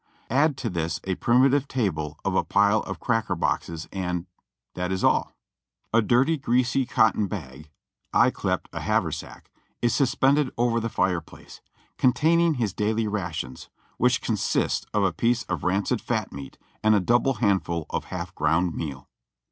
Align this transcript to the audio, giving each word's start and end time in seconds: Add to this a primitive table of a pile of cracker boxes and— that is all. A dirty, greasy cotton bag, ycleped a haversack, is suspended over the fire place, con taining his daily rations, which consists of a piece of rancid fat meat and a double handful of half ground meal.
Add 0.31 0.57
to 0.57 0.69
this 0.71 0.99
a 1.03 1.13
primitive 1.13 1.67
table 1.67 2.17
of 2.25 2.33
a 2.33 2.43
pile 2.43 2.79
of 2.79 2.99
cracker 2.99 3.35
boxes 3.35 3.87
and— 3.93 4.25
that 4.73 4.91
is 4.91 5.03
all. 5.03 5.35
A 5.93 6.01
dirty, 6.01 6.37
greasy 6.37 6.87
cotton 6.87 7.27
bag, 7.27 7.69
ycleped 8.11 8.65
a 8.73 8.79
haversack, 8.79 9.51
is 9.79 9.93
suspended 9.93 10.49
over 10.57 10.79
the 10.79 10.89
fire 10.89 11.21
place, 11.21 11.61
con 11.99 12.13
taining 12.13 12.55
his 12.55 12.73
daily 12.73 13.07
rations, 13.07 13.69
which 13.97 14.23
consists 14.23 14.87
of 14.91 15.03
a 15.03 15.13
piece 15.13 15.43
of 15.43 15.63
rancid 15.63 16.01
fat 16.01 16.31
meat 16.33 16.57
and 16.83 16.95
a 16.95 16.99
double 16.99 17.35
handful 17.35 17.85
of 17.91 18.05
half 18.05 18.33
ground 18.33 18.73
meal. 18.73 19.07